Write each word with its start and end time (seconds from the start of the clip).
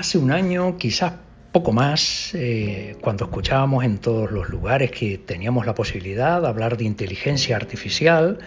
Hace 0.00 0.16
un 0.16 0.32
año, 0.32 0.78
quizás 0.78 1.12
poco 1.52 1.72
más, 1.72 2.30
eh, 2.32 2.96
cuando 3.02 3.26
escuchábamos 3.26 3.84
en 3.84 3.98
todos 3.98 4.30
los 4.30 4.48
lugares 4.48 4.90
que 4.90 5.18
teníamos 5.18 5.66
la 5.66 5.74
posibilidad 5.74 6.40
de 6.40 6.48
hablar 6.48 6.78
de 6.78 6.84
inteligencia 6.84 7.54
artificial, 7.54 8.38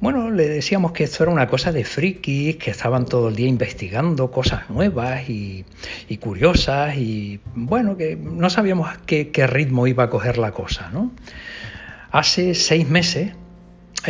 bueno, 0.00 0.30
le 0.30 0.48
decíamos 0.48 0.92
que 0.92 1.04
esto 1.04 1.24
era 1.24 1.32
una 1.32 1.48
cosa 1.48 1.70
de 1.70 1.84
frikis, 1.84 2.56
que 2.56 2.70
estaban 2.70 3.04
todo 3.04 3.28
el 3.28 3.36
día 3.36 3.46
investigando 3.46 4.30
cosas 4.30 4.70
nuevas 4.70 5.28
y, 5.28 5.66
curiosas 6.18 6.96
y 6.96 7.40
bueno, 7.54 7.98
que 7.98 8.16
no 8.16 8.48
sabíamos 8.48 8.88
qué, 9.04 9.28
qué, 9.30 9.46
ritmo 9.46 9.86
iba 9.86 10.04
a 10.04 10.08
coger 10.08 10.38
la 10.38 10.52
cosa, 10.52 10.88
¿no? 10.94 11.12
Hace 12.10 12.54
seis 12.54 12.88
meses 12.88 13.34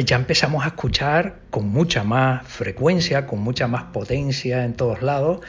ya 0.04 0.16
empezamos 0.16 0.64
a 0.64 0.68
escuchar 0.68 1.36
con 1.50 1.68
mucha 1.68 2.04
más 2.04 2.46
frecuencia, 2.46 3.26
con 3.26 3.40
mucha 3.40 3.66
más 3.66 3.84
potencia 3.84 4.64
en 4.64 4.74
todos 4.74 5.02
lados, 5.02 5.40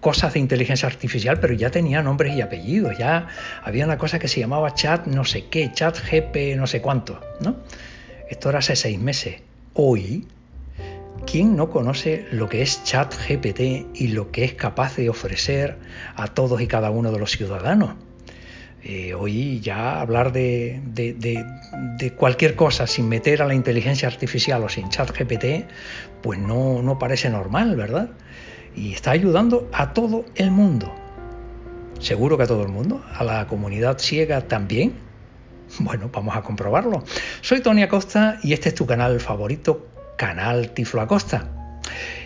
cosas 0.00 0.34
de 0.34 0.40
inteligencia 0.40 0.88
artificial, 0.88 1.38
pero 1.40 1.54
ya 1.54 1.70
tenía 1.70 2.02
nombres 2.02 2.34
y 2.34 2.40
apellidos, 2.40 2.96
ya 2.98 3.28
había 3.62 3.84
una 3.84 3.98
cosa 3.98 4.18
que 4.18 4.28
se 4.28 4.40
llamaba 4.40 4.74
chat 4.74 5.06
no 5.06 5.24
sé 5.24 5.46
qué, 5.48 5.70
chat 5.72 5.98
GP 5.98 6.56
no 6.56 6.66
sé 6.66 6.80
cuánto, 6.80 7.20
¿no? 7.40 7.56
Esto 8.28 8.48
era 8.48 8.60
hace 8.60 8.76
seis 8.76 8.98
meses. 8.98 9.42
Hoy, 9.74 10.26
¿quién 11.26 11.56
no 11.56 11.68
conoce 11.70 12.26
lo 12.30 12.48
que 12.48 12.62
es 12.62 12.84
chat 12.84 13.14
GPT 13.14 13.88
y 13.94 14.08
lo 14.08 14.30
que 14.30 14.44
es 14.44 14.54
capaz 14.54 14.96
de 14.96 15.10
ofrecer 15.10 15.78
a 16.14 16.28
todos 16.28 16.60
y 16.60 16.66
cada 16.66 16.90
uno 16.90 17.12
de 17.12 17.18
los 17.18 17.32
ciudadanos? 17.32 17.94
Eh, 18.82 19.12
hoy 19.12 19.60
ya 19.60 20.00
hablar 20.00 20.32
de, 20.32 20.80
cualquier 22.16 22.56
cosa 22.56 22.86
sin 22.86 23.08
meter 23.08 23.42
a 23.42 23.46
la 23.46 23.54
inteligencia 23.54 24.08
artificial 24.08 24.62
o 24.64 24.68
sin 24.68 24.88
chat 24.88 25.10
GPT, 25.10 25.66
pues 26.22 26.38
no, 26.38 26.82
no 26.82 26.98
parece 26.98 27.28
normal, 27.28 27.76
¿verdad? 27.76 28.10
Y 28.74 28.94
está 28.94 29.10
ayudando 29.10 29.68
a 29.72 29.92
todo 29.92 30.24
el 30.34 30.50
mundo. 30.50 30.94
Seguro 31.98 32.38
que 32.38 32.44
a 32.44 32.46
todo 32.46 32.62
el 32.62 32.68
mundo, 32.68 33.04
a 33.12 33.22
la 33.22 33.46
comunidad 33.46 33.98
ciega 33.98 34.42
también. 34.42 34.92
Bueno, 35.78 36.10
vamos 36.12 36.34
a 36.34 36.42
comprobarlo. 36.42 37.04
Soy 37.42 37.60
Tony 37.60 37.84
Acosta 37.84 38.40
y 38.42 38.54
este 38.54 38.70
es 38.70 38.74
tu 38.74 38.86
canal 38.86 39.20
favorito, 39.20 39.86
Canal 40.16 40.72
Tiflo 40.72 41.00
Acosta. 41.00 41.48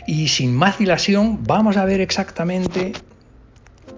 Y 0.07 0.29
sin 0.29 0.55
más 0.55 0.79
dilación, 0.79 1.45
vamos 1.45 1.77
a 1.77 1.85
ver 1.85 2.01
exactamente 2.01 2.95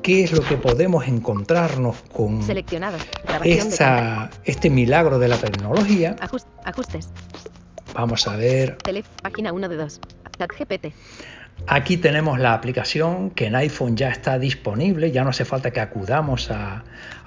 qué 0.06 0.22
es 0.22 0.30
lo 0.30 0.40
que 0.40 0.56
podemos 0.56 1.08
encontrarnos 1.08 1.96
con 2.12 2.40
este 4.44 4.70
milagro 4.70 5.18
de 5.18 5.26
la 5.26 5.36
tecnología. 5.36 6.14
ajustes. 6.64 7.08
Vamos 7.92 8.28
a 8.28 8.36
ver. 8.36 8.78
página 9.20 9.52
1 9.52 9.68
de 9.68 9.76
2. 9.76 10.00
GPT. 10.38 10.92
Aquí 11.66 11.96
tenemos 11.96 12.38
la 12.38 12.54
aplicación 12.54 13.30
que 13.30 13.46
en 13.46 13.56
iPhone 13.56 13.96
ya 13.96 14.10
está 14.10 14.38
disponible, 14.38 15.10
ya 15.10 15.24
no 15.24 15.30
hace 15.30 15.44
falta 15.44 15.72
que 15.72 15.80
acudamos 15.80 16.52
a, 16.52 16.84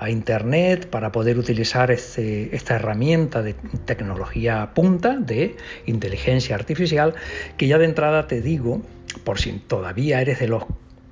Internet 0.08 0.90
para 0.90 1.12
poder 1.12 1.38
utilizar 1.38 1.92
este, 1.92 2.56
esta 2.56 2.76
herramienta 2.76 3.42
de 3.42 3.56
tecnología 3.84 4.72
punta 4.74 5.18
de 5.18 5.58
inteligencia 5.86 6.56
artificial, 6.56 7.14
que 7.58 7.68
ya 7.68 7.78
de 7.78 7.84
entrada 7.84 8.28
te 8.28 8.40
digo, 8.40 8.82
por 9.26 9.38
si 9.38 9.52
todavía 9.52 10.22
eres 10.22 10.40
de 10.40 10.48
los 10.48 10.64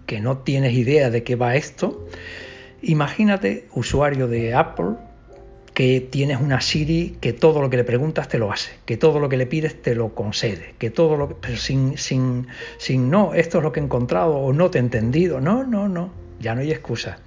que 0.07 0.19
no 0.19 0.39
tienes 0.39 0.73
idea 0.73 1.11
de 1.11 1.21
qué 1.21 1.35
va 1.35 1.55
esto, 1.55 2.07
imagínate, 2.81 3.67
usuario 3.73 4.27
de 4.27 4.55
Apple, 4.55 4.95
que 5.75 6.01
tienes 6.01 6.41
una 6.41 6.59
Siri 6.59 7.17
que 7.21 7.33
todo 7.33 7.61
lo 7.61 7.69
que 7.69 7.77
le 7.77 7.83
preguntas 7.83 8.27
te 8.27 8.39
lo 8.39 8.51
hace, 8.51 8.71
que 8.85 8.97
todo 8.97 9.19
lo 9.19 9.29
que 9.29 9.37
le 9.37 9.45
pides 9.45 9.79
te 9.79 9.93
lo 9.93 10.15
concede, 10.15 10.73
que 10.79 10.89
todo 10.89 11.17
lo 11.17 11.39
que, 11.39 11.55
sin, 11.55 11.99
sin, 11.99 12.47
sin 12.79 13.11
no, 13.11 13.35
esto 13.35 13.59
es 13.59 13.63
lo 13.63 13.71
que 13.71 13.79
he 13.79 13.83
encontrado 13.83 14.37
o 14.37 14.53
no 14.53 14.71
te 14.71 14.79
he 14.79 14.81
entendido, 14.81 15.39
no, 15.39 15.63
no, 15.63 15.87
no, 15.87 16.09
ya 16.39 16.55
no 16.55 16.61
hay 16.61 16.71
excusa. 16.71 17.19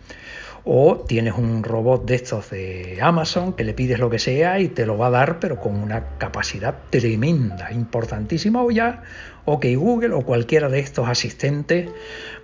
O 0.65 1.05
tienes 1.07 1.35
un 1.35 1.63
robot 1.63 2.05
de 2.05 2.15
estos 2.15 2.51
de 2.51 2.99
Amazon 3.01 3.55
que 3.55 3.65
le 3.65 3.75
pides 3.75 3.99
lo 3.99 4.11
que 4.11 4.19
sea 4.19 4.61
y 4.61 4.69
te 4.69 4.87
lo 4.87 4.99
va 4.99 5.07
a 5.07 5.11
dar, 5.11 5.41
pero 5.41 5.61
con 5.61 5.77
una 5.77 6.19
capacidad 6.19 6.75
tremenda, 6.91 7.73
importantísima, 7.73 8.63
o 8.63 8.71
ya, 8.71 9.03
OK 9.47 9.67
Google 9.75 10.15
o 10.15 10.23
cualquiera 10.23 10.69
de 10.69 10.81
estos 10.81 11.09
asistentes. 11.09 11.91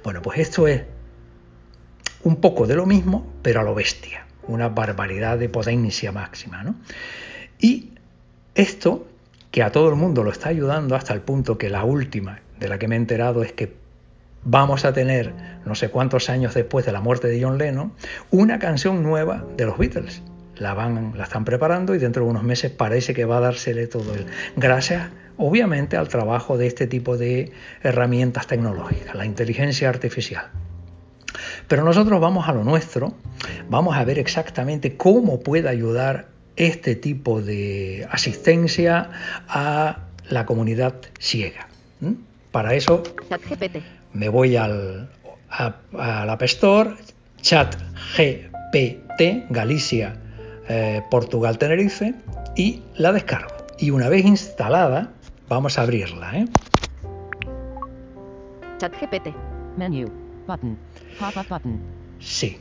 Bueno, 0.03 0.22
pues 0.22 0.38
esto 0.38 0.66
es 0.66 0.82
un 2.25 2.37
poco 2.37 2.66
de 2.66 2.75
lo 2.75 2.87
mismo, 2.87 3.27
pero 3.43 3.60
a 3.60 3.62
lo 3.62 3.75
bestia, 3.75 4.27
una 4.48 4.69
barbaridad 4.69 5.38
de 5.38 5.48
potencia 5.48 6.10
máxima. 6.10 6.65
¿no? 6.65 6.77
Y 7.60 7.93
esto, 8.54 9.06
que 9.50 9.62
a 9.62 9.71
todo 9.71 9.88
el 9.88 9.97
mundo 9.97 10.22
lo 10.25 10.31
está 10.31 10.48
ayudando 10.48 10.97
hasta 10.97 11.15
el 11.15 11.21
punto 11.21 11.59
que 11.59 11.71
la 11.71 11.84
última 11.84 12.41
de 12.59 12.69
la 12.69 12.78
que 12.78 12.88
me 12.88 12.97
he 12.97 12.98
enterado 12.98 13.43
es 13.43 13.53
que 13.53 13.85
vamos 14.46 14.84
a 14.84 14.92
tener, 14.92 15.32
no 15.66 15.74
sé 15.74 15.90
cuántos 15.90 16.30
años 16.30 16.54
después 16.54 16.86
de 16.86 16.92
la 16.92 17.00
muerte 17.00 17.28
de 17.28 17.42
John 17.42 17.58
Lennon, 17.58 17.92
una 18.30 18.58
canción 18.58 19.02
nueva 19.02 19.44
de 19.56 19.66
los 19.66 19.76
Beatles. 19.76 20.22
La, 20.56 20.72
van, 20.72 21.12
la 21.16 21.24
están 21.24 21.44
preparando 21.44 21.94
y 21.94 21.98
dentro 21.98 22.24
de 22.24 22.30
unos 22.30 22.44
meses 22.44 22.70
parece 22.70 23.12
que 23.12 23.26
va 23.26 23.38
a 23.38 23.40
dársele 23.40 23.88
todo 23.88 24.14
el... 24.14 24.26
Gracias, 24.56 25.10
obviamente, 25.36 25.96
al 25.98 26.08
trabajo 26.08 26.56
de 26.56 26.68
este 26.68 26.86
tipo 26.86 27.18
de 27.18 27.52
herramientas 27.82 28.46
tecnológicas, 28.46 29.14
la 29.14 29.26
inteligencia 29.26 29.88
artificial. 29.88 30.46
Pero 31.68 31.84
nosotros 31.84 32.20
vamos 32.20 32.48
a 32.48 32.52
lo 32.52 32.64
nuestro, 32.64 33.14
vamos 33.68 33.96
a 33.96 34.04
ver 34.04 34.18
exactamente 34.18 34.96
cómo 34.96 35.40
puede 35.40 35.68
ayudar 35.68 36.28
este 36.54 36.94
tipo 36.94 37.42
de 37.42 38.06
asistencia 38.10 39.10
a 39.48 40.06
la 40.30 40.46
comunidad 40.46 40.94
ciega. 41.18 41.68
Para 42.50 42.74
eso 42.74 43.02
me 44.16 44.28
voy 44.28 44.56
al, 44.56 45.09
App 45.49 46.43
Store, 46.43 46.94
chat 47.41 47.77
GPT, 48.16 49.50
Galicia, 49.50 50.16
eh, 50.69 51.03
Portugal, 51.10 51.59
Tenerife, 51.59 52.15
y 52.56 52.82
la 52.97 53.12
descargo. 53.12 53.54
Y 53.78 53.91
una 53.91 54.09
vez 54.09 54.25
instalada, 54.25 55.12
vamos 55.49 55.78
a 55.78 55.82
abrirla. 55.82 56.38
¿eh? 56.38 56.47
Chat 58.78 58.93
GPT. 59.00 59.34
Menu. 59.77 60.10
Button. 60.47 60.78
Pop-up 61.19 61.48
button. 61.48 61.81
Sí, 62.19 62.56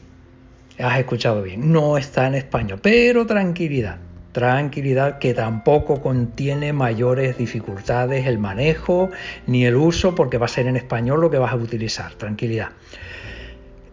has 0.80 1.00
escuchado 1.00 1.42
bien. 1.42 1.72
No 1.72 1.98
está 1.98 2.28
en 2.28 2.36
español, 2.36 2.80
pero 2.82 3.26
tranquilidad 3.26 3.98
tranquilidad 4.36 5.18
que 5.18 5.34
tampoco 5.34 6.02
contiene 6.02 6.74
mayores 6.74 7.38
dificultades 7.38 8.28
el 8.28 8.38
manejo 8.38 9.10
ni 9.48 9.64
el 9.64 9.78
uso 9.78 10.14
porque 10.14 10.38
va 10.38 10.48
a 10.48 10.50
ser 10.50 10.68
en 10.68 10.76
español 10.76 11.22
lo 11.22 11.32
que 11.32 11.38
vas 11.38 11.54
a 11.54 11.56
utilizar, 11.56 12.16
tranquilidad. 12.16 12.72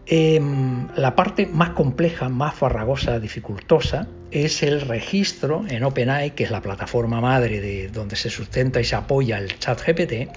Em, 0.05 0.89
la 0.97 1.15
parte 1.15 1.45
más 1.45 1.69
compleja, 1.69 2.27
más 2.27 2.55
farragosa, 2.55 3.21
dificultosa, 3.21 4.09
es 4.31 4.63
el 4.63 4.81
registro 4.81 5.63
en 5.69 5.85
OpenAI, 5.85 6.31
que 6.31 6.43
es 6.43 6.51
la 6.51 6.59
plataforma 6.59 7.21
madre 7.21 7.61
de 7.61 7.87
donde 7.87 8.17
se 8.17 8.29
sustenta 8.29 8.81
y 8.81 8.83
se 8.83 8.97
apoya 8.97 9.37
el 9.37 9.57
chat 9.59 9.79
GPT, 9.81 10.27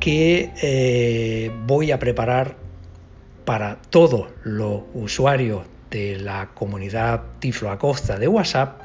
que 0.00 0.50
eh, 0.60 1.52
voy 1.64 1.92
a 1.92 2.00
preparar 2.00 2.56
para 3.44 3.76
todos 3.88 4.30
los 4.42 4.82
usuarios 4.94 5.62
de 5.92 6.18
la 6.18 6.48
comunidad 6.54 7.22
Tiflo 7.38 7.70
Acosta 7.70 8.18
de 8.18 8.26
WhatsApp 8.26 8.80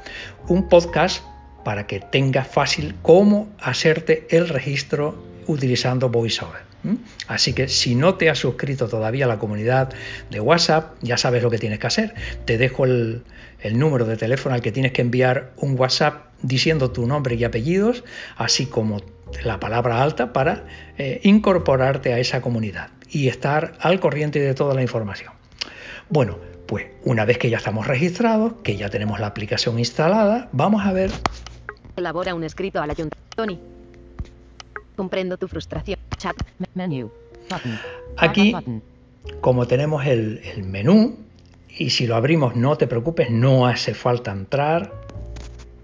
un 0.46 0.68
podcast 0.68 1.24
para 1.64 1.86
que 1.86 2.00
tengas 2.00 2.46
fácil 2.46 2.94
cómo 3.02 3.48
hacerte 3.58 4.28
el 4.30 4.48
registro 4.48 5.24
utilizando 5.46 6.10
VoiceOver. 6.10 6.68
Así 7.26 7.52
que 7.54 7.66
si 7.68 7.94
no 7.94 8.14
te 8.14 8.30
has 8.30 8.38
suscrito 8.38 8.88
todavía 8.88 9.24
a 9.24 9.28
la 9.28 9.38
comunidad 9.38 9.92
de 10.30 10.40
WhatsApp, 10.40 10.94
ya 11.02 11.16
sabes 11.16 11.42
lo 11.42 11.50
que 11.50 11.58
tienes 11.58 11.78
que 11.80 11.86
hacer. 11.86 12.14
Te 12.44 12.56
dejo 12.56 12.84
el, 12.84 13.24
número 13.72 14.04
de 14.04 14.16
teléfono 14.16 14.54
al 14.54 14.62
que 14.62 14.70
tienes 14.70 14.92
que 14.92 15.02
enviar 15.02 15.52
un 15.56 15.78
WhatsApp 15.78 16.26
diciendo 16.42 16.92
tu 16.92 17.06
nombre 17.06 17.34
y 17.34 17.44
apellidos, 17.44 18.04
así 18.36 18.66
como 18.66 19.02
la 19.42 19.58
palabra 19.58 20.02
alta 20.02 20.32
para 20.32 20.64
eh, 20.96 21.20
incorporarte 21.24 22.12
a 22.12 22.18
esa 22.20 22.40
comunidad 22.40 22.90
y 23.10 23.28
estar 23.28 23.74
al 23.80 23.98
corriente 23.98 24.38
de 24.38 24.54
toda 24.54 24.74
la 24.74 24.82
información. 24.82 25.32
Bueno, 26.08 26.38
pues 26.68 26.86
una 27.04 27.24
vez 27.24 27.38
que 27.38 27.48
ya 27.48 27.56
estamos 27.56 27.86
registrados, 27.86 28.52
que 28.62 28.76
ya 28.76 28.90
tenemos 28.90 29.18
la 29.18 29.26
aplicación 29.26 29.78
instalada, 29.78 30.50
vamos 30.52 30.84
a 30.84 30.92
ver. 30.92 31.10
Elabora 31.96 32.34
un 32.34 32.44
escrito 32.44 32.80
al 32.80 32.90
ayuntamiento. 32.90 33.16
Tony. 33.34 33.58
Comprendo 34.94 35.38
tu 35.38 35.48
frustración. 35.48 35.98
Chat. 36.18 36.36
Menú. 36.74 37.10
Aquí, 38.18 38.54
como 39.40 39.66
tenemos 39.66 40.04
el, 40.04 40.42
el 40.44 40.64
menú, 40.64 41.16
y 41.78 41.88
si 41.88 42.06
lo 42.06 42.16
abrimos 42.16 42.54
no 42.54 42.76
te 42.76 42.86
preocupes, 42.86 43.30
no 43.30 43.66
hace 43.66 43.94
falta 43.94 44.30
entrar 44.30 45.07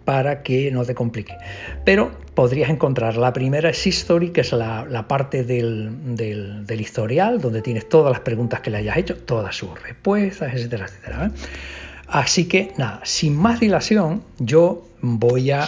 para 0.05 0.43
que 0.43 0.71
no 0.71 0.85
te 0.85 0.95
complique. 0.95 1.37
Pero 1.85 2.11
podrías 2.35 2.71
encontrar 2.71 3.17
la 3.17 3.33
primera 3.33 3.71
es 3.71 3.87
History, 3.87 4.31
que 4.31 4.43
es 4.43 4.53
la, 4.53 5.07
parte 5.09 5.45
del, 5.45 6.17
del, 6.17 6.81
historial, 6.81 7.41
donde 7.41 7.63
tienes 7.63 7.89
todas 7.89 8.13
las 8.13 8.21
preguntas 8.21 8.61
que 8.61 8.71
le 8.71 8.79
hayas 8.79 8.97
hecho, 8.97 9.17
todas 9.17 9.57
sus 9.57 9.81
respuestas, 9.83 10.53
etcétera, 10.55 10.87
etcétera. 10.87 11.27
¿eh? 11.27 11.31
Así 12.09 12.47
que 12.47 12.73
nada, 12.77 13.01
sin 13.05 13.37
más 13.37 13.61
dilación, 13.61 14.23
yo 14.39 14.87
voy 15.01 15.51
a 15.51 15.67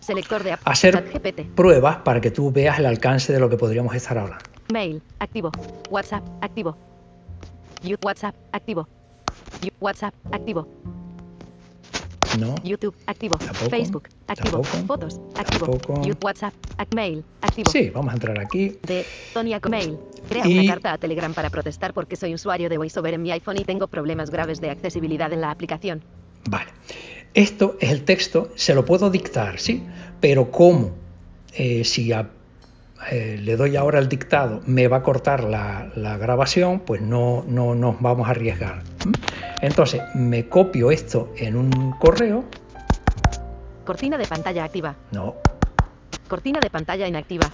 Selector 0.00 0.44
de 0.44 0.56
hacer 0.64 1.04
pruebas 1.56 1.96
para 1.96 2.20
que 2.20 2.30
tú 2.30 2.52
veas 2.52 2.78
el 2.78 2.86
alcance 2.86 3.32
de 3.32 3.40
lo 3.40 3.50
que 3.50 3.56
podríamos 3.56 3.92
estar 3.94 4.16
hablando. 4.16 4.44
Mail. 4.72 5.02
Activo. 5.18 5.50
WhatsApp. 5.90 6.22
Activo. 6.40 6.76
WhatsApp. 8.04 8.34
Activo. 8.52 8.88
WhatsApp. 9.80 10.14
Activo. 10.30 10.68
No. 12.38 12.54
YouTube. 12.64 12.94
Activo. 13.06 13.36
Tampoco. 13.36 13.70
Facebook. 13.70 14.08
Activo. 14.26 14.60
Tampoco. 14.62 14.86
Fotos. 14.86 15.20
Activo. 15.36 15.66
Tampoco. 15.78 16.02
WhatsApp. 16.22 16.54
Mail. 16.94 17.24
Activo. 17.40 17.70
Sí, 17.70 17.90
vamos 17.90 18.10
a 18.10 18.14
entrar 18.14 18.38
aquí. 18.40 18.78
De 18.82 19.04
Tonya 19.34 19.60
Mail. 19.68 19.96
Crea 20.28 20.46
Y- 20.46 20.58
una 20.58 20.72
carta 20.74 20.92
a 20.92 20.98
Telegram 20.98 21.32
para 21.34 21.50
protestar 21.50 21.94
porque 21.94 22.16
soy 22.16 22.34
usuario 22.34 22.68
de 22.68 22.78
VoiceOver 22.78 23.14
en 23.14 23.22
mi 23.22 23.30
iPhone 23.32 23.56
y 23.58 23.64
tengo 23.64 23.86
problemas 23.88 24.30
graves 24.30 24.60
de 24.60 24.70
accesibilidad 24.70 25.32
en 25.32 25.40
la 25.40 25.50
aplicación. 25.50 26.02
Vale. 26.48 26.70
Esto 27.34 27.76
es 27.80 27.90
el 27.90 28.04
texto, 28.04 28.50
se 28.54 28.74
lo 28.74 28.84
puedo 28.84 29.10
dictar, 29.10 29.58
¿sí? 29.58 29.84
Pero 30.20 30.50
¿cómo? 30.50 30.92
Eh, 31.54 31.84
si 31.84 32.12
a- 32.12 32.30
eh, 33.10 33.38
le 33.42 33.56
doy 33.56 33.76
ahora 33.76 33.98
el 33.98 34.08
dictado, 34.08 34.62
me 34.66 34.88
va 34.88 34.98
a 34.98 35.02
cortar 35.02 35.44
la, 35.44 35.90
la 35.96 36.16
grabación, 36.16 36.80
pues 36.80 37.02
no, 37.02 37.44
no 37.46 37.74
nos 37.74 38.00
vamos 38.00 38.26
a 38.26 38.30
arriesgar. 38.30 38.82
¿m? 39.04 39.12
Entonces, 39.62 40.02
me 40.14 40.48
copio 40.48 40.90
esto 40.90 41.32
en 41.36 41.56
un 41.56 41.92
correo. 41.98 42.44
Cortina 43.84 44.18
de 44.18 44.26
pantalla 44.26 44.64
activa. 44.64 44.94
No, 45.12 45.36
Cortina 46.28 46.58
de 46.60 46.70
pantalla 46.70 47.06
inactiva. 47.06 47.48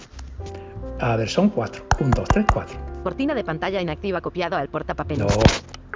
a 0.99 1.15
ver, 1.15 1.29
son 1.29 1.49
cuatro. 1.49 1.85
Un, 1.99 2.09
dos, 2.11 2.27
tres, 2.27 2.45
cuatro. 2.51 2.75
Cortina 3.03 3.35
de 3.35 3.43
pantalla 3.43 3.79
inactiva 3.81 4.19
copiado 4.21 4.55
al 4.57 4.67
portapapel. 4.69 5.19
No, 5.19 5.27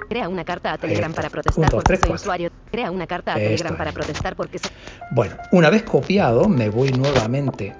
Crea 0.08 0.28
una 0.28 0.44
carta 0.44 0.72
a 0.72 0.78
Telegram 0.78 1.10
Esto. 1.10 1.16
para 1.16 1.28
Un, 1.28 1.32
protestar 1.32 1.64
dos, 1.64 1.70
porque 1.72 1.84
tres, 1.88 2.00
soy 2.00 2.08
cuatro. 2.08 2.22
usuario. 2.22 2.50
Crea 2.70 2.90
una 2.90 3.06
carta 3.06 3.32
a 3.32 3.36
Esto 3.36 3.46
Telegram 3.48 3.72
es. 3.72 3.78
para 3.78 3.92
protestar 3.92 4.36
porque 4.36 4.58
soy 4.58 4.70
bueno, 5.10 5.36
una 5.52 5.68
vez 5.70 5.82
copiado, 5.82 6.48
me 6.48 6.68
voy 6.70 6.90
nuevamente 6.92 7.74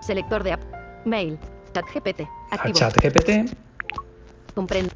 selector 0.00 0.42
de 0.42 0.52
app. 0.52 0.60
Mail. 1.06 1.38
Chat 1.72 1.84
GPT. 1.94 2.20
a 2.50 2.54
Activo. 2.56 2.74
ChatGPT 2.78 3.54
Comprende. 4.54 4.90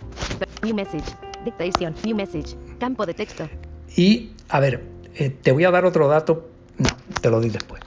New 0.62 0.75
message. 0.75 1.04
Dictation. 1.44 1.94
New 2.05 2.17
message. 2.17 2.56
Campo 2.79 3.06
de 3.06 3.14
texto. 3.14 3.49
y, 3.96 4.32
a 4.49 4.61
ver, 4.61 4.82
eh, 5.17 5.31
te 5.31 5.52
voy 5.52 5.64
a 5.64 5.70
dar 5.70 5.85
otro 5.85 6.08
dato. 6.08 6.49
No, 6.79 6.88
te 7.20 7.31
lo 7.31 7.41
doy 7.41 7.50
después. 7.50 7.82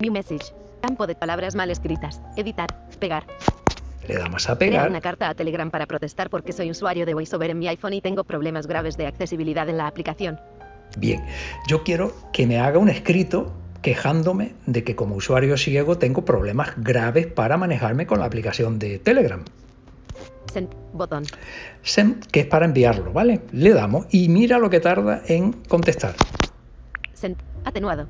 New 0.00 0.12
message. 0.12 0.52
Campo 0.80 1.06
de 1.06 1.14
palabras 1.14 1.54
mal 1.54 1.70
escritas. 1.70 2.20
Editar. 2.36 2.88
Pegar. 2.98 3.26
Le 4.08 4.16
damos 4.16 4.48
a 4.48 4.58
pegar. 4.58 4.88
una 4.88 5.00
carta 5.00 5.28
a 5.28 5.34
Telegram 5.34 5.70
para 5.70 5.86
protestar 5.86 6.28
porque 6.28 6.52
soy 6.52 6.70
usuario 6.70 7.06
de 7.06 7.14
VoiceOver 7.14 7.50
en 7.50 7.58
mi 7.58 7.68
iPhone 7.68 7.94
y 7.94 8.00
tengo 8.00 8.24
problemas 8.24 8.66
graves 8.66 8.96
de 8.96 9.06
accesibilidad 9.06 9.68
en 9.68 9.78
la 9.78 9.86
aplicación. 9.86 10.38
Bien, 10.98 11.24
yo 11.66 11.82
quiero 11.82 12.12
que 12.32 12.46
me 12.46 12.60
haga 12.60 12.78
un 12.78 12.88
escrito 12.88 13.52
quejándome 13.82 14.54
de 14.66 14.84
que 14.84 14.94
como 14.94 15.16
usuario 15.16 15.56
ciego 15.56 15.98
tengo 15.98 16.24
problemas 16.24 16.74
graves 16.76 17.26
para 17.26 17.56
manejarme 17.56 18.06
con 18.06 18.18
la 18.18 18.26
aplicación 18.26 18.78
de 18.78 18.98
Telegram. 18.98 19.42
Send. 20.52 20.68
Botón. 20.92 21.24
Send, 21.82 22.26
que 22.26 22.40
es 22.40 22.46
para 22.46 22.64
enviarlo, 22.64 23.12
¿vale? 23.12 23.42
Le 23.52 23.72
damos 23.72 24.06
y 24.10 24.28
mira 24.28 24.58
lo 24.58 24.70
que 24.70 24.80
tarda 24.80 25.22
en 25.26 25.52
contestar. 25.52 26.14
Send. 27.12 27.36
Atenuado. 27.64 28.08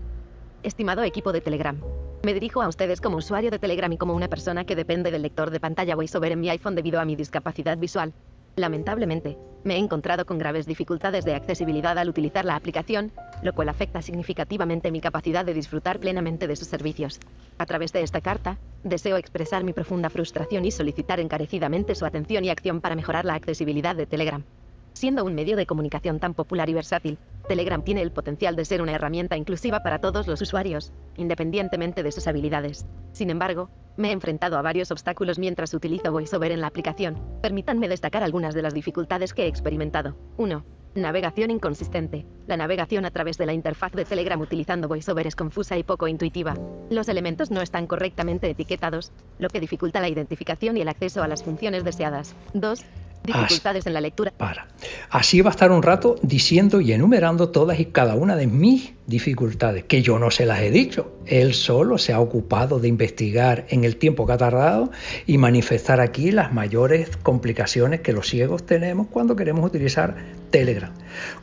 Estimado 0.62 1.02
equipo 1.02 1.32
de 1.32 1.40
Telegram. 1.40 1.80
Me 2.24 2.32
dirijo 2.32 2.62
a 2.62 2.68
ustedes 2.68 3.00
como 3.00 3.18
usuario 3.18 3.50
de 3.50 3.58
Telegram 3.58 3.92
y 3.92 3.98
como 3.98 4.14
una 4.14 4.28
persona 4.28 4.64
que 4.64 4.74
depende 4.74 5.10
del 5.10 5.22
lector 5.22 5.50
de 5.50 5.60
pantalla 5.60 5.94
VoiceOver 5.94 6.32
en 6.32 6.40
mi 6.40 6.48
iPhone 6.48 6.74
debido 6.74 7.00
a 7.00 7.04
mi 7.04 7.16
discapacidad 7.16 7.76
visual. 7.76 8.14
Lamentablemente, 8.56 9.36
me 9.64 9.76
he 9.76 9.78
encontrado 9.78 10.26
con 10.26 10.38
graves 10.38 10.66
dificultades 10.66 11.24
de 11.24 11.34
accesibilidad 11.34 11.98
al 11.98 12.08
utilizar 12.08 12.44
la 12.44 12.54
aplicación, 12.54 13.12
lo 13.42 13.52
cual 13.52 13.68
afecta 13.68 14.02
significativamente 14.02 14.92
mi 14.92 15.00
capacidad 15.00 15.44
de 15.44 15.54
disfrutar 15.54 15.98
plenamente 15.98 16.46
de 16.46 16.54
sus 16.54 16.68
servicios. 16.68 17.18
A 17.58 17.66
través 17.66 17.92
de 17.92 18.02
esta 18.02 18.20
carta, 18.20 18.58
deseo 18.84 19.16
expresar 19.16 19.64
mi 19.64 19.72
profunda 19.72 20.10
frustración 20.10 20.64
y 20.64 20.70
solicitar 20.70 21.18
encarecidamente 21.18 21.94
su 21.94 22.04
atención 22.04 22.44
y 22.44 22.50
acción 22.50 22.80
para 22.80 22.94
mejorar 22.94 23.24
la 23.24 23.34
accesibilidad 23.34 23.96
de 23.96 24.06
Telegram. 24.06 24.44
Siendo 24.94 25.24
un 25.24 25.34
medio 25.34 25.56
de 25.56 25.66
comunicación 25.66 26.20
tan 26.20 26.34
popular 26.34 26.70
y 26.70 26.74
versátil, 26.74 27.18
Telegram 27.48 27.82
tiene 27.82 28.00
el 28.00 28.12
potencial 28.12 28.54
de 28.54 28.64
ser 28.64 28.80
una 28.80 28.92
herramienta 28.92 29.36
inclusiva 29.36 29.82
para 29.82 29.98
todos 29.98 30.28
los 30.28 30.40
usuarios, 30.40 30.92
independientemente 31.16 32.04
de 32.04 32.12
sus 32.12 32.28
habilidades. 32.28 32.86
Sin 33.12 33.28
embargo, 33.28 33.70
me 33.96 34.08
he 34.08 34.12
enfrentado 34.12 34.56
a 34.56 34.62
varios 34.62 34.92
obstáculos 34.92 35.38
mientras 35.38 35.74
utilizo 35.74 36.12
VoiceOver 36.12 36.52
en 36.52 36.60
la 36.60 36.68
aplicación. 36.68 37.20
Permítanme 37.42 37.88
destacar 37.88 38.22
algunas 38.22 38.54
de 38.54 38.62
las 38.62 38.72
dificultades 38.72 39.34
que 39.34 39.42
he 39.42 39.48
experimentado. 39.48 40.16
1. 40.36 40.64
Navegación 40.94 41.50
inconsistente. 41.50 42.24
La 42.46 42.56
navegación 42.56 43.04
a 43.04 43.10
través 43.10 43.36
de 43.36 43.46
la 43.46 43.52
interfaz 43.52 43.90
de 43.92 44.04
Telegram 44.04 44.40
utilizando 44.40 44.86
VoiceOver 44.86 45.26
es 45.26 45.34
confusa 45.34 45.76
y 45.76 45.82
poco 45.82 46.06
intuitiva. 46.06 46.54
Los 46.88 47.08
elementos 47.08 47.50
no 47.50 47.62
están 47.62 47.88
correctamente 47.88 48.48
etiquetados, 48.48 49.10
lo 49.40 49.48
que 49.48 49.58
dificulta 49.58 50.00
la 50.00 50.08
identificación 50.08 50.76
y 50.76 50.82
el 50.82 50.88
acceso 50.88 51.24
a 51.24 51.28
las 51.28 51.42
funciones 51.42 51.82
deseadas. 51.82 52.36
2. 52.52 52.84
Dificultades 53.24 53.86
en 53.86 53.94
la 53.94 54.00
lectura. 54.00 54.32
Para. 54.36 54.68
Así 55.10 55.40
va 55.40 55.50
a 55.50 55.52
estar 55.52 55.72
un 55.72 55.82
rato 55.82 56.16
diciendo 56.22 56.80
y 56.80 56.92
enumerando 56.92 57.48
todas 57.48 57.80
y 57.80 57.86
cada 57.86 58.14
una 58.14 58.36
de 58.36 58.46
mis 58.46 58.92
dificultades, 59.06 59.84
que 59.84 60.02
yo 60.02 60.18
no 60.18 60.30
se 60.30 60.44
las 60.44 60.60
he 60.60 60.70
dicho. 60.70 61.12
Él 61.26 61.54
solo 61.54 61.96
se 61.96 62.12
ha 62.12 62.20
ocupado 62.20 62.80
de 62.80 62.88
investigar 62.88 63.64
en 63.70 63.84
el 63.84 63.96
tiempo 63.96 64.26
que 64.26 64.32
ha 64.34 64.36
tardado 64.36 64.90
y 65.26 65.38
manifestar 65.38 66.00
aquí 66.00 66.32
las 66.32 66.52
mayores 66.52 67.16
complicaciones 67.22 68.00
que 68.00 68.12
los 68.12 68.28
ciegos 68.28 68.66
tenemos 68.66 69.06
cuando 69.06 69.36
queremos 69.36 69.64
utilizar 69.64 70.16
Telegram. 70.50 70.92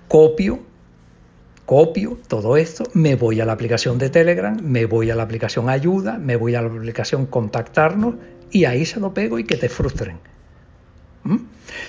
Copio 0.07 0.71
copio 1.71 2.19
todo 2.27 2.57
esto, 2.57 2.83
me 2.93 3.15
voy 3.15 3.39
a 3.39 3.45
la 3.45 3.53
aplicación 3.53 3.97
de 3.97 4.09
Telegram, 4.09 4.57
me 4.61 4.85
voy 4.85 5.09
a 5.09 5.15
la 5.15 5.23
aplicación 5.23 5.69
ayuda, 5.69 6.17
me 6.17 6.35
voy 6.35 6.53
a 6.55 6.61
la 6.61 6.67
aplicación 6.67 7.25
contactarnos 7.25 8.15
y 8.51 8.65
ahí 8.65 8.85
se 8.85 8.99
lo 8.99 9.13
pego 9.13 9.39
y 9.39 9.45
que 9.45 9.55
te 9.55 9.69
frustren. 9.69 10.17
¿Mm? 11.23 11.37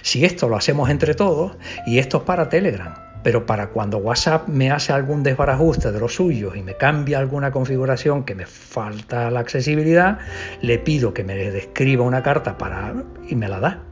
Si 0.02 0.24
esto 0.24 0.48
lo 0.48 0.56
hacemos 0.56 0.90
entre 0.90 1.14
todos, 1.14 1.56
y 1.86 1.98
esto 1.98 2.18
es 2.18 2.22
para 2.24 2.48
Telegram, 2.48 2.94
pero 3.22 3.46
para 3.46 3.68
cuando 3.68 3.98
WhatsApp 3.98 4.48
me 4.48 4.70
hace 4.70 4.92
algún 4.92 5.22
desbarajuste 5.22 5.92
de 5.92 6.00
los 6.00 6.14
suyos 6.14 6.56
y 6.56 6.62
me 6.62 6.76
cambia 6.76 7.18
alguna 7.18 7.52
configuración 7.52 8.24
que 8.24 8.34
me 8.34 8.46
falta 8.46 9.30
la 9.30 9.40
accesibilidad, 9.40 10.18
le 10.60 10.78
pido 10.78 11.14
que 11.14 11.24
me 11.24 11.34
describa 11.34 12.04
una 12.04 12.22
carta 12.22 12.58
para 12.58 12.94
y 13.28 13.36
me 13.36 13.48
la 13.48 13.60
da 13.60 13.82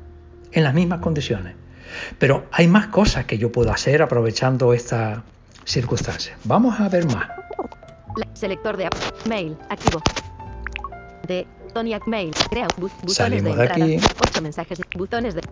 en 0.52 0.64
las 0.64 0.74
mismas 0.74 1.00
condiciones. 1.00 1.54
Pero 2.18 2.46
hay 2.52 2.68
más 2.68 2.88
cosas 2.88 3.24
que 3.24 3.38
yo 3.38 3.52
puedo 3.52 3.70
hacer 3.72 4.02
aprovechando 4.02 4.72
esta 4.72 5.22
circunstancia. 5.64 6.36
Vamos 6.44 6.80
a 6.80 6.88
ver 6.88 7.06
más. 7.06 7.28
Selector 8.34 8.76
de. 8.76 8.88
Mail. 9.28 9.56
Activo. 9.68 10.00
De 11.26 11.46
Toniac 11.72 12.06
Mail. 12.06 12.32
Crea 12.50 12.66
bu- 12.78 12.90
butones 13.02 13.42
de 13.44 13.54
de 13.54 13.62
entrada. 13.62 13.84
aquí. 13.84 13.96
8 14.20 14.42
mensajes. 14.42 14.80
Butones 14.96 15.34
de. 15.34 15.42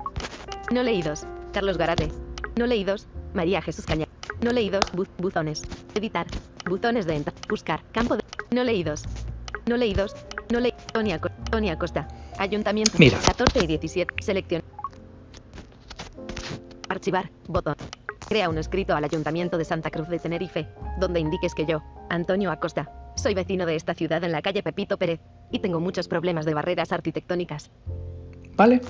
No 0.73 0.83
leídos. 0.83 1.25
Carlos 1.53 1.79
Garate. 1.79 2.09
No 2.57 2.67
leídos. 2.67 3.07
María 3.35 3.63
Jesús 3.63 3.87
Caña. 3.87 4.07
No 4.43 4.53
leídos. 4.53 4.85
bu- 4.93 5.09
buzones. 5.19 5.63
Editar. 5.95 6.27
Butones 6.69 7.07
de 7.07 7.17
entrada. 7.17 7.39
Buscar. 7.49 7.83
Campo 7.93 8.17
de. 8.17 8.23
No 8.51 8.65
leídos. 8.65 9.05
No 9.67 9.77
leídos. 9.77 10.15
No 10.53 10.61
leí. 10.61 10.73
Tonia, 10.93 11.21
Co- 11.21 11.29
Tonia 11.51 11.79
Costa. 11.79 12.09
Ayuntamiento. 12.39 12.93
Mira. 12.99 13.19
14 13.19 13.61
y 13.63 13.67
17. 13.67 14.15
Selección. 14.23 14.63
Archivar. 16.89 17.31
Botón. 17.47 17.75
Crea 18.29 18.49
un 18.51 18.59
escrito 18.59 18.95
al 18.95 19.05
Ayuntamiento 19.05 19.57
de 19.57 19.65
Santa 19.65 19.91
Cruz 19.91 20.09
de 20.09 20.19
Tenerife, 20.19 20.69
donde 20.99 21.21
indiques 21.21 21.55
que 21.55 21.65
yo, 21.65 21.83
Antonio 22.11 22.51
Acosta, 22.51 22.91
soy 23.19 23.35
vecino 23.35 23.67
de 23.67 23.77
esta 23.77 23.95
ciudad 23.95 24.23
en 24.25 24.33
la 24.33 24.43
calle 24.43 24.63
Pepito 24.63 24.97
Pérez, 24.97 25.21
y 25.51 25.59
tengo 25.59 25.81
muchos 25.81 26.09
problemas 26.09 26.47
de 26.47 26.55
barreras 26.55 26.93
arquitectónicas. 26.93 27.71
¿Vale? 28.57 28.81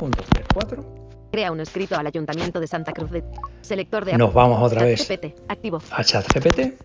1, 0.00 0.10
2, 0.16 0.26
3, 0.30 0.46
4. 0.54 1.06
Crea 1.32 1.52
un 1.52 1.60
escrito 1.60 1.96
al 1.96 2.06
Ayuntamiento 2.06 2.60
de 2.60 2.66
Santa 2.66 2.92
Cruz 2.92 3.10
de... 3.10 3.24
Selector 3.60 4.04
de... 4.04 4.16
Nos 4.16 4.32
vamos 4.32 4.62
otra 4.62 4.84
vez 4.84 5.06
ChatGPT, 5.06 5.40
activo. 5.48 5.80
a 5.90 6.04
ChatGPT. 6.04 6.80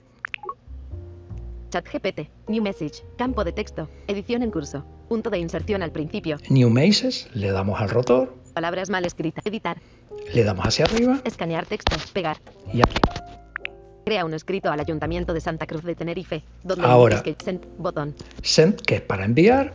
ChatGPT, 1.70 2.30
New 2.48 2.62
Message, 2.62 3.04
campo 3.18 3.44
de 3.44 3.54
texto, 3.54 3.90
edición 4.08 4.44
en 4.44 4.52
curso, 4.52 4.84
punto 5.08 5.30
de 5.30 5.40
inserción 5.40 5.84
al 5.84 5.92
principio, 5.92 6.38
New 6.50 6.70
Messages, 6.70 7.30
le 7.34 7.50
damos 7.52 7.80
al 7.80 7.90
rotor, 7.90 8.36
palabras 8.54 8.90
mal 8.90 9.06
escritas, 9.06 9.46
editar, 9.46 9.78
le 10.34 10.44
damos 10.44 10.66
hacia 10.66 10.84
arriba 10.84 11.22
escanear 11.24 11.66
texto, 11.66 11.96
pegar. 12.14 12.38
y 12.74 12.82
aquí. 12.82 13.21
Crea 14.12 14.26
un 14.26 14.34
escrito 14.34 14.70
al 14.70 14.78
Ayuntamiento 14.82 15.34
de 15.34 15.40
Santa 15.40 15.66
Cruz 15.66 15.84
de 15.84 15.96
Tenerife, 15.96 16.44
donde 16.64 16.86
Ahora. 16.86 17.24
que 17.24 17.34
send, 17.42 17.66
botón, 17.78 18.14
Send, 18.44 18.82
que 18.82 18.96
es 18.96 19.02
para 19.02 19.24
enviar. 19.24 19.72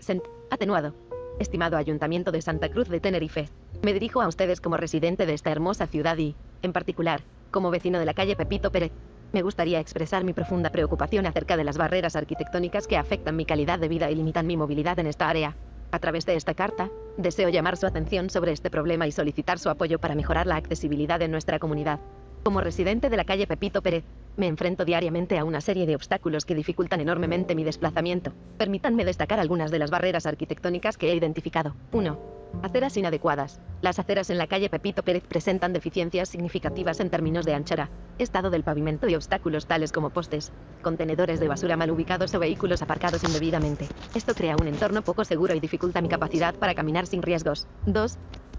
Sent. 0.00 0.24
Atenuado. 0.50 0.92
Estimado 1.38 1.76
Ayuntamiento 1.76 2.32
de 2.32 2.42
Santa 2.42 2.68
Cruz 2.68 2.88
de 2.88 2.98
Tenerife, 2.98 3.48
me 3.84 3.92
dirijo 3.92 4.20
a 4.20 4.26
ustedes 4.26 4.60
como 4.60 4.76
residente 4.76 5.24
de 5.24 5.34
esta 5.34 5.52
hermosa 5.52 5.86
ciudad 5.86 6.18
y, 6.18 6.34
en 6.62 6.72
particular, 6.72 7.20
como 7.52 7.70
vecino 7.70 8.00
de 8.00 8.06
la 8.06 8.14
calle 8.14 8.34
Pepito 8.34 8.72
Pérez. 8.72 8.90
Me 9.32 9.42
gustaría 9.42 9.78
expresar 9.78 10.24
mi 10.24 10.32
profunda 10.32 10.70
preocupación 10.70 11.24
acerca 11.24 11.56
de 11.56 11.62
las 11.62 11.78
barreras 11.78 12.16
arquitectónicas 12.16 12.88
que 12.88 12.96
afectan 12.96 13.36
mi 13.36 13.44
calidad 13.44 13.78
de 13.78 13.86
vida 13.86 14.10
y 14.10 14.16
limitan 14.16 14.48
mi 14.48 14.56
movilidad 14.56 14.98
en 14.98 15.06
esta 15.06 15.28
área. 15.28 15.54
A 15.92 16.00
través 16.00 16.26
de 16.26 16.34
esta 16.34 16.54
carta, 16.54 16.90
deseo 17.16 17.50
llamar 17.50 17.76
su 17.76 17.86
atención 17.86 18.30
sobre 18.30 18.50
este 18.50 18.68
problema 18.68 19.06
y 19.06 19.12
solicitar 19.12 19.60
su 19.60 19.70
apoyo 19.70 20.00
para 20.00 20.16
mejorar 20.16 20.48
la 20.48 20.56
accesibilidad 20.56 21.22
en 21.22 21.30
nuestra 21.30 21.60
comunidad. 21.60 22.00
Como 22.42 22.60
residente 22.60 23.10
de 23.10 23.16
la 23.16 23.24
calle 23.24 23.46
Pepito 23.46 23.82
Pérez, 23.82 24.04
me 24.36 24.46
enfrento 24.46 24.84
diariamente 24.84 25.38
a 25.38 25.44
una 25.44 25.60
serie 25.60 25.86
de 25.86 25.96
obstáculos 25.96 26.44
que 26.44 26.54
dificultan 26.54 27.00
enormemente 27.00 27.54
mi 27.54 27.64
desplazamiento. 27.64 28.32
Permítanme 28.56 29.04
destacar 29.04 29.40
algunas 29.40 29.70
de 29.70 29.78
las 29.78 29.90
barreras 29.90 30.26
arquitectónicas 30.26 30.96
que 30.96 31.10
he 31.10 31.14
identificado. 31.14 31.74
1. 31.92 32.38
Aceras 32.62 32.96
inadecuadas. 32.96 33.60
Las 33.82 33.98
aceras 33.98 34.30
en 34.30 34.38
la 34.38 34.46
calle 34.46 34.70
Pepito 34.70 35.02
Pérez 35.02 35.24
presentan 35.28 35.72
deficiencias 35.72 36.28
significativas 36.28 37.00
en 37.00 37.10
términos 37.10 37.44
de 37.44 37.54
anchura, 37.54 37.90
estado 38.18 38.48
del 38.48 38.62
pavimento 38.62 39.08
y 39.08 39.16
obstáculos 39.16 39.66
tales 39.66 39.92
como 39.92 40.10
postes, 40.10 40.52
contenedores 40.82 41.40
de 41.40 41.48
basura 41.48 41.76
mal 41.76 41.90
ubicados 41.90 42.34
o 42.34 42.38
vehículos 42.38 42.80
aparcados 42.80 43.24
indebidamente. 43.24 43.88
Esto 44.14 44.34
crea 44.34 44.56
un 44.58 44.68
entorno 44.68 45.02
poco 45.02 45.24
seguro 45.24 45.54
y 45.54 45.60
dificulta 45.60 46.00
mi 46.00 46.08
capacidad 46.08 46.54
para 46.54 46.74
caminar 46.74 47.06
sin 47.06 47.22
riesgos. 47.22 47.66
2. 47.86 48.16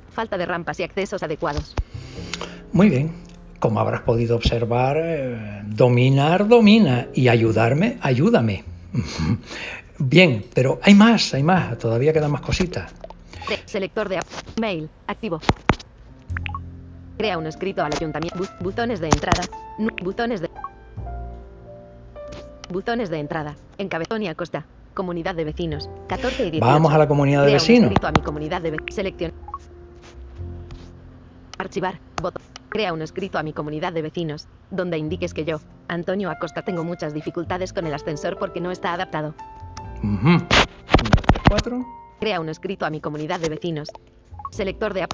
Falta 0.09 0.37
de 0.37 0.45
rampas 0.45 0.79
y 0.79 0.83
accesos 0.83 1.23
adecuados. 1.23 1.73
Muy 2.71 2.89
bien 2.89 3.28
como 3.59 3.79
habrás 3.79 4.01
podido 4.01 4.35
observar, 4.35 4.97
eh, 4.99 5.61
dominar 5.65 6.47
domina 6.47 7.07
y 7.13 7.27
ayudarme, 7.27 7.97
ayúdame. 8.01 8.63
Bien, 9.99 10.45
pero 10.53 10.79
hay 10.81 10.95
más, 10.95 11.33
hay 11.33 11.43
más, 11.43 11.77
todavía 11.77 12.13
quedan 12.13 12.31
más 12.31 12.41
cositas. 12.41 12.93
Selector 13.65 14.07
de 14.07 14.19
mail, 14.59 14.89
activo. 15.07 15.41
Crea 17.17 17.37
un 17.37 17.47
escrito 17.47 17.83
al 17.83 17.91
ayuntamiento. 17.93 18.39
Butones 18.61 19.01
de 19.01 19.07
entrada. 19.07 19.43
Butones 20.01 20.39
de. 20.39 20.49
Butones 22.69 23.09
de 23.09 23.19
entrada. 23.19 23.55
Encabezón 23.77 24.23
y 24.23 24.29
Acosta. 24.29 24.65
Comunidad 24.93 25.35
de 25.35 25.43
vecinos. 25.43 25.89
14 26.07 26.47
y 26.47 26.51
18. 26.51 26.65
Vamos 26.65 26.93
a 26.93 26.97
la 26.97 27.07
comunidad 27.07 27.45
de 27.45 27.53
vecinos. 27.53 27.87
Un 27.87 27.93
escrito 27.93 28.07
a 28.07 28.11
mi 28.11 28.21
comunidad 28.21 28.61
de 28.61 28.77
Selección. 28.89 29.33
Archivar. 31.59 31.99
Botón. 32.21 32.41
Crea 32.69 32.93
un 32.93 33.01
escrito 33.01 33.37
a 33.37 33.43
mi 33.43 33.51
comunidad 33.51 33.91
de 33.93 34.01
vecinos, 34.01 34.47
donde 34.71 34.97
indiques 34.97 35.33
que 35.33 35.43
yo, 35.43 35.59
Antonio 35.87 36.29
Acosta, 36.29 36.61
tengo 36.61 36.83
muchas 36.83 37.13
dificultades 37.13 37.73
con 37.73 37.85
el 37.85 37.93
ascensor 37.93 38.37
porque 38.37 38.61
no 38.61 38.71
está 38.71 38.93
adaptado. 38.93 39.35
Crea 42.19 42.39
un 42.39 42.49
escrito 42.49 42.85
a 42.85 42.89
mi 42.89 43.01
comunidad 43.01 43.39
de 43.39 43.49
vecinos. 43.49 43.89
Selector 44.51 44.93
de 44.93 45.03
app. 45.03 45.13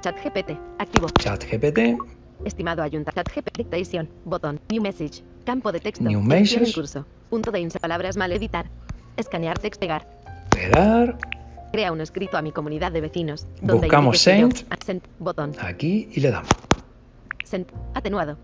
ChatGPT. 0.00 0.58
Activo. 0.78 1.08
ChatGPT. 1.18 1.98
Estimado 2.44 2.82
ayuntamiento. 2.82 3.30
ChatGPT 3.30 3.58
Dictation. 3.58 4.08
Botón. 4.24 4.60
New 4.70 4.82
message. 4.82 5.22
Campo 5.44 5.70
de 5.72 5.80
texto. 5.80 6.04
New 6.04 6.20
message. 6.20 6.74
curso. 6.74 7.06
Punto 7.30 7.50
de 7.50 7.60
insa. 7.60 7.78
Palabras 7.78 8.16
mal 8.16 8.32
editar. 8.32 8.70
Escanear 9.16 9.58
text. 9.58 9.80
Pegar. 9.80 10.06
Pegar. 10.50 11.16
Crea 11.74 11.90
un 11.90 12.00
escrito 12.00 12.36
a 12.36 12.42
mi 12.42 12.52
comunidad 12.52 12.92
de 12.92 13.00
vecinos. 13.00 13.48
Donde 13.60 13.88
Buscamos 13.88 14.20
send. 14.20 14.64
send. 14.84 15.02
Botón. 15.18 15.56
Aquí 15.60 16.08
y 16.12 16.20
le 16.20 16.30
damos. 16.30 16.48
Atenuado. 17.94 18.38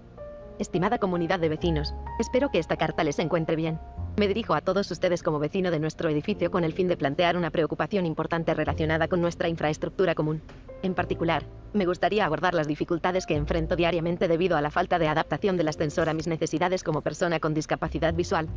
Estimada 0.58 0.98
comunidad 0.98 1.38
de 1.38 1.48
vecinos, 1.48 1.94
espero 2.18 2.50
que 2.50 2.58
esta 2.58 2.76
carta 2.76 3.04
les 3.04 3.20
encuentre 3.20 3.54
bien. 3.54 3.78
Me 4.16 4.28
dirijo 4.28 4.54
a 4.54 4.60
todos 4.60 4.90
ustedes 4.90 5.22
como 5.22 5.38
vecino 5.38 5.70
de 5.70 5.78
nuestro 5.78 6.08
edificio 6.10 6.50
con 6.50 6.64
el 6.64 6.72
fin 6.72 6.88
de 6.88 6.96
plantear 6.96 7.36
una 7.36 7.50
preocupación 7.50 8.04
importante 8.04 8.52
relacionada 8.52 9.08
con 9.08 9.20
nuestra 9.20 9.48
infraestructura 9.48 10.14
común. 10.14 10.42
En 10.82 10.94
particular, 10.94 11.44
me 11.72 11.86
gustaría 11.86 12.26
abordar 12.26 12.54
las 12.54 12.66
dificultades 12.66 13.24
que 13.24 13.36
enfrento 13.36 13.76
diariamente 13.76 14.28
debido 14.28 14.56
a 14.56 14.60
la 14.60 14.70
falta 14.70 14.98
de 14.98 15.08
adaptación 15.08 15.56
del 15.56 15.68
ascensor 15.68 16.08
a 16.08 16.14
mis 16.14 16.26
necesidades 16.26 16.82
como 16.82 17.00
persona 17.00 17.40
con 17.40 17.54
discapacidad 17.54 18.12
visual. 18.12 18.48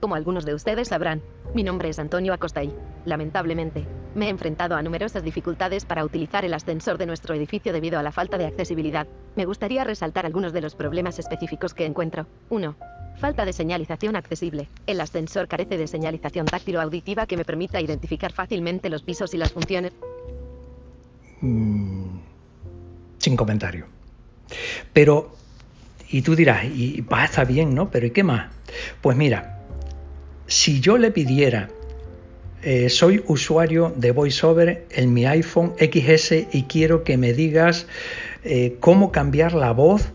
Como 0.00 0.14
algunos 0.14 0.46
de 0.46 0.54
ustedes 0.54 0.88
sabrán, 0.88 1.22
mi 1.54 1.62
nombre 1.62 1.90
es 1.90 1.98
Antonio 1.98 2.32
Acosta 2.32 2.64
y, 2.64 2.74
lamentablemente, 3.04 3.86
me 4.14 4.26
he 4.26 4.30
enfrentado 4.30 4.74
a 4.74 4.82
numerosas 4.82 5.22
dificultades 5.22 5.84
para 5.84 6.04
utilizar 6.04 6.44
el 6.46 6.54
ascensor 6.54 6.96
de 6.96 7.06
nuestro 7.06 7.34
edificio 7.34 7.74
debido 7.74 7.98
a 7.98 8.02
la 8.02 8.12
falta 8.12 8.38
de 8.38 8.46
accesibilidad. 8.46 9.06
Me 9.36 9.44
gustaría 9.44 9.84
resaltar 9.84 10.24
algunos 10.24 10.54
de 10.54 10.62
los 10.62 10.74
problemas 10.74 11.18
específicos 11.18 11.74
que 11.74 11.84
encuentro. 11.84 12.26
1. 12.48 12.76
Falta 13.20 13.44
de 13.44 13.52
señalización 13.52 14.16
accesible. 14.16 14.68
El 14.86 14.98
ascensor 14.98 15.46
carece 15.46 15.76
de 15.76 15.86
señalización 15.86 16.46
táctil 16.46 16.76
o 16.76 16.80
auditiva 16.80 17.26
que 17.26 17.36
me 17.36 17.44
permita 17.44 17.78
identificar 17.78 18.32
fácilmente 18.32 18.88
los 18.88 19.02
pisos 19.02 19.34
y 19.34 19.36
las 19.36 19.52
funciones. 19.52 19.92
Mm, 21.42 22.18
sin 23.18 23.36
comentario. 23.36 23.86
Pero, 24.94 25.36
y 26.08 26.22
tú 26.22 26.34
dirás, 26.34 26.64
y 26.64 27.04
está 27.22 27.44
bien, 27.44 27.74
¿no? 27.74 27.90
Pero 27.90 28.06
¿y 28.06 28.10
qué 28.10 28.24
más? 28.24 28.50
Pues 29.02 29.18
mira, 29.18 29.60
si 30.46 30.80
yo 30.80 30.96
le 30.96 31.10
pidiera, 31.10 31.68
eh, 32.62 32.88
soy 32.88 33.22
usuario 33.26 33.92
de 33.96 34.12
VoiceOver 34.12 34.86
en 34.90 35.12
mi 35.12 35.26
iPhone 35.26 35.74
XS 35.78 36.46
y 36.52 36.62
quiero 36.62 37.04
que 37.04 37.18
me 37.18 37.34
digas 37.34 37.86
eh, 38.44 38.78
cómo 38.80 39.12
cambiar 39.12 39.52
la 39.52 39.72
voz 39.72 40.10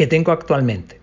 que 0.00 0.06
tengo 0.06 0.32
actualmente 0.32 0.98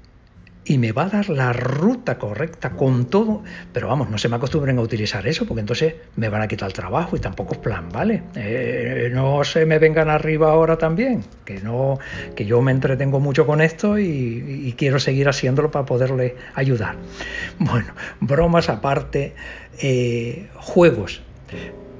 y 0.66 0.80
me 0.80 0.92
va 0.92 1.04
a 1.04 1.10
dar 1.10 1.30
la 1.30 1.54
ruta 1.54 2.18
correcta 2.18 2.72
con 2.72 3.06
todo, 3.06 3.44
pero 3.72 3.90
vamos, 3.90 4.10
no 4.10 4.18
se 4.18 4.28
me 4.28 4.38
acostumbren 4.38 4.80
a 4.80 4.82
utilizar 4.82 5.28
eso, 5.28 5.46
porque 5.46 5.60
entonces 5.60 5.94
me 6.16 6.30
van 6.30 6.42
a 6.42 6.48
quitar 6.48 6.66
el 6.66 6.74
trabajo 6.74 7.16
y 7.16 7.20
tampoco 7.20 7.54
es 7.54 7.60
plan, 7.60 7.90
¿vale? 7.90 8.24
Eh, 8.34 9.12
no 9.14 9.44
se 9.44 9.68
me 9.68 9.78
vengan 9.78 10.10
arriba 10.10 10.50
ahora 10.50 10.80
también, 10.80 11.24
que 11.46 11.60
no, 11.60 12.00
que 12.36 12.46
yo 12.48 12.60
me 12.64 12.72
entretengo 12.72 13.20
mucho 13.20 13.46
con 13.46 13.62
esto 13.62 14.00
y, 14.00 14.74
quiero 14.80 14.98
seguir 14.98 15.30
haciéndolo 15.30 15.70
para 15.70 15.86
poderle 15.86 16.36
ayudar. 16.56 16.96
Bueno, 17.60 17.94
bromas 18.20 18.68
aparte, 18.68 19.36
eh, 19.80 20.50
juegos. 20.56 21.22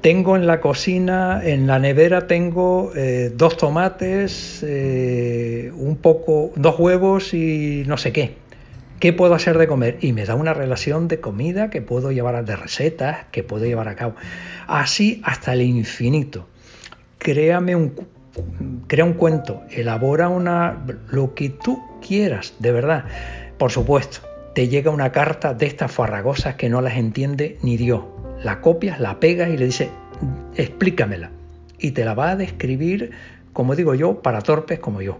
Tengo 0.00 0.36
en 0.36 0.46
la 0.46 0.60
cocina, 0.60 1.40
en 1.44 1.66
la 1.66 1.78
nevera 1.78 2.26
tengo 2.26 2.92
eh, 2.94 3.32
dos 3.34 3.56
tomates, 3.56 4.62
un 4.62 5.98
poco, 6.00 6.52
dos 6.56 6.78
huevos 6.78 7.34
y 7.34 7.82
no 7.86 7.96
sé 7.96 8.12
qué 8.12 8.36
¿Qué 9.00 9.12
puedo 9.12 9.34
hacer 9.34 9.58
de 9.58 9.68
comer? 9.68 9.98
Y 10.00 10.12
me 10.12 10.24
da 10.24 10.34
una 10.34 10.54
relación 10.54 11.06
de 11.06 11.20
comida 11.20 11.70
que 11.70 11.80
puedo 11.80 12.10
llevar 12.10 12.34
a, 12.34 12.42
de 12.42 12.56
recetas, 12.56 13.26
que 13.30 13.44
puedo 13.44 13.64
llevar 13.64 13.86
a 13.86 13.94
cabo. 13.94 14.14
Así 14.66 15.22
hasta 15.24 15.52
el 15.52 15.62
infinito. 15.62 16.48
Créame 17.18 17.76
un, 17.76 17.94
crea 18.88 19.04
un 19.04 19.12
cuento, 19.12 19.62
elabora 19.70 20.28
una, 20.28 20.84
lo 21.10 21.34
que 21.34 21.48
tú 21.48 21.80
quieras, 22.04 22.54
de 22.58 22.72
verdad. 22.72 23.04
Por 23.56 23.70
supuesto, 23.70 24.18
te 24.52 24.66
llega 24.66 24.90
una 24.90 25.12
carta 25.12 25.54
de 25.54 25.66
estas 25.66 25.92
farragosas 25.92 26.56
que 26.56 26.68
no 26.68 26.80
las 26.80 26.96
entiende 26.96 27.56
ni 27.62 27.76
Dios. 27.76 28.02
La 28.42 28.60
copias, 28.60 29.00
la 29.00 29.20
pegas 29.20 29.50
y 29.50 29.56
le 29.56 29.66
dices, 29.66 29.88
explícamela. 30.54 31.30
Y 31.78 31.92
te 31.92 32.04
la 32.04 32.14
va 32.14 32.30
a 32.30 32.36
describir, 32.36 33.12
como 33.52 33.74
digo 33.76 33.94
yo, 33.94 34.20
para 34.22 34.40
torpes 34.40 34.78
como 34.78 35.02
yo. 35.02 35.18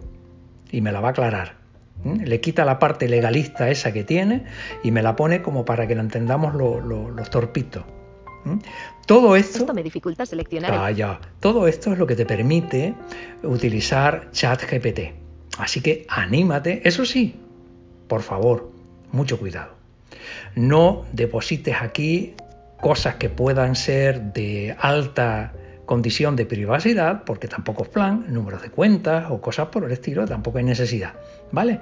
Y 0.71 0.81
me 0.81 0.93
la 0.93 1.01
va 1.01 1.09
a 1.09 1.11
aclarar. 1.13 1.57
Le 2.05 2.41
quita 2.41 2.65
la 2.65 2.79
parte 2.79 3.09
legalista 3.09 3.71
esa 3.71 3.93
que 3.93 4.05
tiene 4.05 4.45
y 4.85 4.93
me 4.93 5.03
la 5.03 5.17
pone 5.17 5.43
como 5.43 5.65
para 5.65 5.89
que 5.89 5.97
la 5.97 6.03
entendamos 6.03 6.55
los 6.55 7.31
torpitos. 7.31 7.85
Todo 9.07 9.37
esto, 9.37 9.75
me 9.75 9.83
dificulta 9.83 10.25
seleccionar. 10.25 10.73
Ah, 10.73 11.21
Todo 11.41 11.67
esto 11.67 11.93
es 11.93 11.99
lo 11.99 12.07
que 12.07 12.15
te 12.15 12.25
permite 12.25 12.95
utilizar 13.43 14.31
ChatGPT. 14.31 15.01
Así 15.59 15.81
que 15.81 16.07
anímate. 16.09 16.87
Eso 16.87 17.05
sí, 17.05 17.35
por 18.07 18.23
favor, 18.23 18.71
mucho 19.11 19.39
cuidado. 19.39 19.75
No 20.55 21.05
deposites 21.13 21.77
aquí 21.81 22.35
cosas 22.81 23.17
que 23.17 23.29
puedan 23.29 23.77
ser 23.77 24.33
de 24.33 24.77
alta 24.79 25.53
condición 25.87 26.37
de 26.37 26.45
privacidad, 26.45 27.25
porque 27.25 27.49
tampoco 27.49 27.83
es 27.85 27.89
plan, 27.89 28.27
números 28.29 28.63
de 28.63 28.71
cuentas 28.71 29.27
o 29.31 29.41
cosas 29.41 29.69
por 29.69 29.85
el 29.85 29.91
estilo, 29.91 30.27
tampoco 30.27 30.59
hay 30.59 30.65
necesidad, 30.65 31.15
¿vale? 31.51 31.81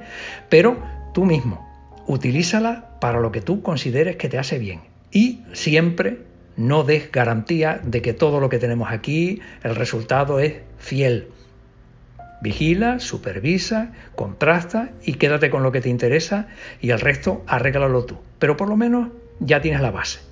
Pero 0.48 0.80
tú 1.12 1.24
mismo, 1.24 1.66
utilízala 2.06 2.98
para 3.00 3.20
lo 3.20 3.32
que 3.32 3.40
tú 3.40 3.62
consideres 3.62 4.16
que 4.16 4.28
te 4.28 4.38
hace 4.38 4.58
bien 4.58 4.82
y 5.10 5.42
siempre 5.52 6.20
no 6.56 6.84
des 6.84 7.10
garantía 7.10 7.80
de 7.82 8.00
que 8.00 8.14
todo 8.14 8.40
lo 8.40 8.48
que 8.48 8.58
tenemos 8.58 8.90
aquí, 8.90 9.40
el 9.62 9.74
resultado 9.74 10.40
es 10.40 10.54
fiel. 10.78 11.28
Vigila, 12.40 13.00
supervisa, 13.00 13.92
contrasta 14.14 14.90
y 15.04 15.14
quédate 15.14 15.50
con 15.50 15.62
lo 15.62 15.72
que 15.72 15.80
te 15.80 15.88
interesa 15.88 16.48
y 16.80 16.90
el 16.90 17.00
resto 17.00 17.42
arréglalo 17.46 18.04
tú. 18.04 18.18
Pero 18.38 18.56
por 18.56 18.68
lo 18.68 18.76
menos 18.76 19.08
ya 19.40 19.60
tienes 19.60 19.80
la 19.80 19.90
base. 19.90 20.25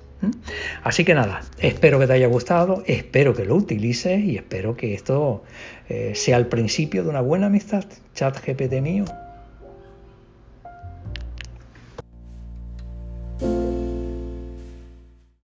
Así 0.83 1.03
que 1.03 1.13
nada, 1.13 1.41
espero 1.59 1.99
que 1.99 2.07
te 2.07 2.13
haya 2.13 2.27
gustado, 2.27 2.83
espero 2.87 3.33
que 3.33 3.45
lo 3.45 3.55
utilices 3.55 4.23
y 4.23 4.37
espero 4.37 4.75
que 4.75 4.93
esto 4.93 5.43
eh, 5.89 6.13
sea 6.15 6.37
el 6.37 6.47
principio 6.47 7.03
de 7.03 7.09
una 7.09 7.21
buena 7.21 7.47
amistad. 7.47 7.85
Chat 8.13 8.37
GPT 8.45 8.81
mío. 8.81 9.05